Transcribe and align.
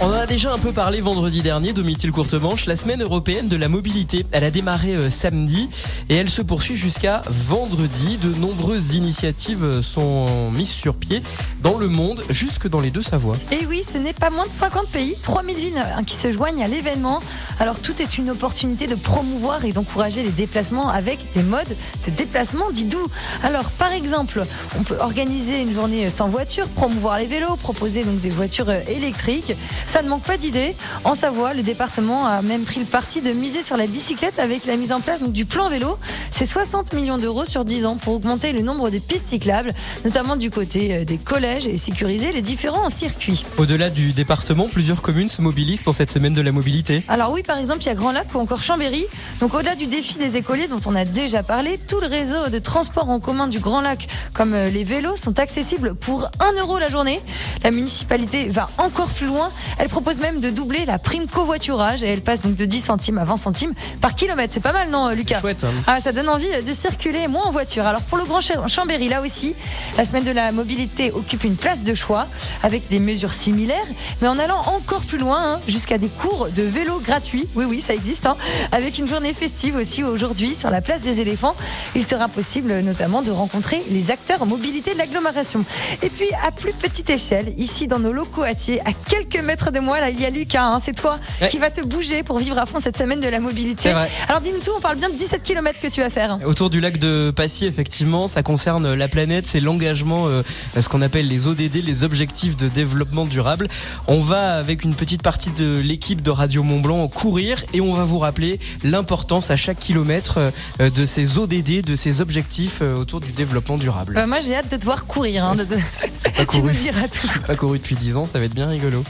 On 0.00 0.06
en 0.06 0.12
a 0.12 0.26
déjà 0.26 0.52
un 0.52 0.58
peu 0.58 0.70
parlé 0.70 1.00
vendredi 1.00 1.42
dernier, 1.42 1.72
Domitil 1.72 2.12
Courtemanche, 2.12 2.66
la 2.66 2.76
semaine 2.76 3.02
européenne 3.02 3.48
de 3.48 3.56
la 3.56 3.68
mobilité. 3.68 4.24
Elle 4.30 4.44
a 4.44 4.50
démarré 4.52 4.94
euh, 4.94 5.10
samedi 5.10 5.68
et 6.08 6.14
elle 6.14 6.30
se 6.30 6.40
poursuit 6.40 6.76
jusqu'à 6.76 7.20
vendredi. 7.28 8.16
De 8.16 8.32
nombreuses 8.38 8.94
initiatives 8.94 9.64
euh, 9.64 9.82
sont 9.82 10.52
mises 10.52 10.70
sur 10.70 10.94
pied 10.94 11.20
dans 11.64 11.78
le 11.78 11.88
monde, 11.88 12.22
jusque 12.30 12.68
dans 12.68 12.78
les 12.78 12.92
deux 12.92 13.02
Savoies. 13.02 13.34
Et 13.50 13.66
oui, 13.66 13.82
ce 13.92 13.98
n'est 13.98 14.12
pas 14.12 14.30
moins 14.30 14.46
de 14.46 14.52
50 14.52 14.86
pays, 14.86 15.16
3000 15.20 15.56
villes 15.56 15.78
hein, 15.78 16.04
qui 16.04 16.14
se 16.14 16.30
joignent 16.30 16.62
à 16.62 16.68
l'événement. 16.68 17.20
Alors 17.58 17.80
tout 17.80 18.00
est 18.00 18.18
une 18.18 18.30
opportunité 18.30 18.86
de 18.86 18.94
promouvoir 18.94 19.64
et 19.64 19.72
d'encourager 19.72 20.22
les 20.22 20.30
déplacements 20.30 20.90
avec 20.90 21.18
des 21.34 21.42
modes 21.42 21.74
de 22.06 22.10
déplacement 22.12 22.70
dits 22.70 22.84
doux. 22.84 23.08
Alors 23.42 23.68
par 23.70 23.90
exemple, 23.90 24.46
on 24.78 24.84
peut 24.84 24.98
organiser 25.00 25.60
une 25.60 25.74
journée 25.74 26.08
sans 26.08 26.28
voiture, 26.28 26.68
promouvoir 26.68 27.18
les 27.18 27.26
vélos, 27.26 27.56
proposer 27.56 28.04
donc 28.04 28.20
des 28.20 28.30
voitures 28.30 28.68
euh, 28.68 28.78
électriques. 28.86 29.54
Ça 29.88 30.02
ne 30.02 30.08
manque 30.10 30.22
pas 30.22 30.36
d'idées. 30.36 30.76
En 31.04 31.14
Savoie, 31.14 31.54
le 31.54 31.62
département 31.62 32.26
a 32.26 32.42
même 32.42 32.64
pris 32.64 32.78
le 32.78 32.84
parti 32.84 33.22
de 33.22 33.32
miser 33.32 33.62
sur 33.62 33.78
la 33.78 33.86
bicyclette 33.86 34.38
avec 34.38 34.66
la 34.66 34.76
mise 34.76 34.92
en 34.92 35.00
place 35.00 35.22
donc, 35.22 35.32
du 35.32 35.46
plan 35.46 35.70
vélo. 35.70 35.98
C'est 36.30 36.44
60 36.44 36.92
millions 36.92 37.16
d'euros 37.16 37.46
sur 37.46 37.64
10 37.64 37.86
ans 37.86 37.96
pour 37.96 38.16
augmenter 38.16 38.52
le 38.52 38.60
nombre 38.60 38.90
de 38.90 38.98
pistes 38.98 39.28
cyclables, 39.28 39.72
notamment 40.04 40.36
du 40.36 40.50
côté 40.50 40.94
euh, 40.94 41.04
des 41.06 41.16
collèges 41.16 41.66
et 41.66 41.78
sécuriser 41.78 42.32
les 42.32 42.42
différents 42.42 42.90
circuits. 42.90 43.46
Au-delà 43.56 43.88
du 43.88 44.12
département, 44.12 44.68
plusieurs 44.68 45.00
communes 45.00 45.30
se 45.30 45.40
mobilisent 45.40 45.82
pour 45.82 45.96
cette 45.96 46.10
semaine 46.10 46.34
de 46.34 46.42
la 46.42 46.52
mobilité. 46.52 47.02
Alors 47.08 47.32
oui, 47.32 47.42
par 47.42 47.56
exemple, 47.56 47.80
il 47.80 47.86
y 47.86 47.88
a 47.88 47.94
Grand 47.94 48.12
Lac 48.12 48.26
ou 48.34 48.38
encore 48.40 48.60
Chambéry. 48.60 49.06
Donc 49.40 49.54
au-delà 49.54 49.74
du 49.74 49.86
défi 49.86 50.18
des 50.18 50.36
écoliers 50.36 50.68
dont 50.68 50.82
on 50.84 50.94
a 50.94 51.06
déjà 51.06 51.42
parlé, 51.42 51.80
tout 51.88 52.00
le 52.00 52.08
réseau 52.08 52.50
de 52.52 52.58
transport 52.58 53.08
en 53.08 53.20
commun 53.20 53.46
du 53.46 53.58
Grand 53.58 53.80
Lac, 53.80 54.06
comme 54.34 54.52
euh, 54.52 54.68
les 54.68 54.84
vélos, 54.84 55.16
sont 55.16 55.38
accessibles 55.38 55.94
pour 55.94 56.28
1 56.40 56.60
euro 56.60 56.78
la 56.78 56.88
journée. 56.88 57.22
La 57.64 57.70
municipalité 57.70 58.50
va 58.50 58.68
encore 58.76 59.08
plus 59.08 59.26
loin. 59.26 59.50
Elle 59.78 59.88
propose 59.88 60.20
même 60.20 60.40
de 60.40 60.50
doubler 60.50 60.84
la 60.84 60.98
prime 60.98 61.26
covoiturage 61.26 62.02
et 62.02 62.06
elle 62.08 62.20
passe 62.20 62.40
donc 62.40 62.54
de 62.54 62.64
10 62.64 62.80
centimes 62.80 63.18
à 63.18 63.24
20 63.24 63.36
centimes 63.36 63.74
par 64.00 64.14
kilomètre. 64.14 64.52
C'est 64.52 64.60
pas 64.60 64.72
mal, 64.72 64.90
non, 64.90 65.10
Lucas 65.10 65.40
Chouette. 65.40 65.64
hein. 65.64 65.70
ah, 65.86 66.00
ça 66.00 66.12
donne 66.12 66.28
envie 66.28 66.48
de 66.66 66.72
circuler 66.72 67.28
moins 67.28 67.44
en 67.44 67.50
voiture. 67.50 67.86
Alors 67.86 68.00
pour 68.02 68.18
le 68.18 68.24
Grand 68.24 68.40
Ch- 68.40 68.58
Chambéry, 68.68 69.08
là 69.08 69.20
aussi, 69.22 69.54
la 69.96 70.04
semaine 70.04 70.24
de 70.24 70.30
la 70.32 70.50
mobilité 70.52 71.12
occupe 71.12 71.44
une 71.44 71.56
place 71.56 71.84
de 71.84 71.94
choix 71.94 72.26
avec 72.62 72.88
des 72.88 72.98
mesures 72.98 73.32
similaires, 73.32 73.86
mais 74.20 74.28
en 74.28 74.38
allant 74.38 74.60
encore 74.66 75.00
plus 75.02 75.18
loin, 75.18 75.54
hein, 75.54 75.60
jusqu'à 75.68 75.98
des 75.98 76.08
cours 76.08 76.48
de 76.56 76.62
vélo 76.62 77.00
gratuits. 77.04 77.48
Oui, 77.54 77.64
oui, 77.68 77.80
ça 77.80 77.94
existe. 77.94 78.26
hein. 78.26 78.36
avec 78.72 78.98
une 78.98 79.06
journée 79.08 79.32
festive 79.34 79.76
aussi 79.76 80.02
aujourd'hui 80.02 80.54
sur 80.54 80.70
la 80.70 80.80
place 80.80 81.00
des 81.02 81.20
éléphants. 81.20 81.54
Il 81.94 82.04
sera 82.04 82.28
possible 82.28 82.80
notamment 82.80 83.22
de 83.22 83.30
rencontrer 83.30 83.82
les 83.90 84.10
acteurs 84.10 84.42
en 84.42 84.46
mobilité 84.46 84.92
de 84.94 84.98
l'agglomération. 84.98 85.64
Et 86.02 86.08
puis 86.08 86.28
à 86.46 86.50
plus 86.50 86.72
petite 86.72 87.10
échelle, 87.10 87.54
ici 87.58 87.86
dans 87.86 87.98
nos 88.00 88.12
locaux 88.12 88.42
à 88.42 88.54
Thiers, 88.54 88.80
à 88.84 88.92
quelques 88.92 89.38
mètres 89.42 89.67
de 89.70 89.80
moi, 89.80 90.00
là 90.00 90.10
il 90.10 90.20
y 90.20 90.24
a 90.24 90.30
Lucas. 90.30 90.62
hein, 90.64 90.80
c'est 90.84 90.94
toi 90.94 91.18
Ouais. 91.40 91.48
qui 91.48 91.58
va 91.58 91.70
te 91.70 91.80
bouger 91.80 92.22
pour 92.22 92.38
vivre 92.38 92.58
à 92.58 92.66
fond 92.66 92.80
cette 92.80 92.96
semaine 92.96 93.20
de 93.20 93.28
la 93.28 93.40
mobilité. 93.40 93.90
Alors 93.90 94.40
dis-nous 94.42 94.60
tout, 94.64 94.70
on 94.76 94.80
parle 94.80 94.96
bien 94.98 95.08
de 95.08 95.14
17 95.14 95.42
km 95.42 95.78
que 95.80 95.88
tu 95.88 96.00
vas 96.00 96.10
faire. 96.10 96.38
Autour 96.44 96.70
du 96.70 96.80
lac 96.80 96.98
de 96.98 97.30
Passy, 97.34 97.66
effectivement, 97.66 98.26
ça 98.28 98.42
concerne 98.42 98.94
la 98.94 99.08
planète, 99.08 99.46
c'est 99.46 99.60
l'engagement, 99.60 100.26
euh, 100.26 100.42
ce 100.80 100.88
qu'on 100.88 101.02
appelle 101.02 101.28
les 101.28 101.46
ODD, 101.46 101.76
les 101.84 102.02
objectifs 102.04 102.56
de 102.56 102.68
développement 102.68 103.24
durable. 103.24 103.68
On 104.06 104.20
va, 104.20 104.56
avec 104.58 104.84
une 104.84 104.94
petite 104.94 105.22
partie 105.22 105.50
de 105.50 105.80
l'équipe 105.80 106.22
de 106.22 106.30
Radio 106.30 106.62
Mont 106.62 106.80
Blanc, 106.80 107.06
courir 107.08 107.64
et 107.72 107.80
on 107.80 107.92
va 107.94 108.04
vous 108.04 108.18
rappeler 108.18 108.58
l'importance 108.84 109.50
à 109.50 109.56
chaque 109.56 109.78
kilomètre 109.78 110.38
euh, 110.80 110.90
de 110.90 111.06
ces 111.06 111.38
ODD, 111.38 111.82
de 111.82 111.96
ces 111.96 112.20
objectifs 112.20 112.78
euh, 112.82 112.96
autour 112.96 113.20
du 113.20 113.32
développement 113.32 113.76
durable. 113.78 114.14
Bah, 114.14 114.26
moi 114.26 114.40
j'ai 114.40 114.56
hâte 114.56 114.70
de 114.70 114.76
te 114.76 114.84
voir 114.84 115.06
courir. 115.06 115.44
hein, 115.44 115.54
de- 115.56 115.64
de- 115.64 115.76
Pas 116.36 116.44
tu 116.50 116.56
nous 116.58 116.62
couru, 116.68 116.74
diras 116.76 117.08
tout. 117.08 117.28
pas 117.46 117.54
couru 117.56 117.78
depuis 117.78 117.96
10 117.96 118.16
ans, 118.16 118.26
ça 118.30 118.38
va 118.38 118.44
être 118.44 118.54
bien 118.54 118.68
rigolo. 118.68 119.02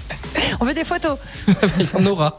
On 0.61 0.65
veut 0.65 0.75
des 0.75 0.85
photos. 0.85 1.19
Il 1.79 1.87
y 1.87 1.97
en 1.97 2.07
aura. 2.07 2.37